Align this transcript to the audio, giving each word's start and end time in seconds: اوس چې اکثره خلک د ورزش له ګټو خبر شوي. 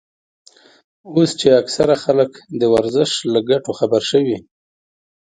اوس 1.13 1.29
چې 1.39 1.47
اکثره 1.61 1.95
خلک 2.03 2.31
د 2.59 2.61
ورزش 2.73 3.11
له 3.33 3.39
ګټو 3.49 3.71
خبر 3.79 4.01
شوي. 4.11 4.37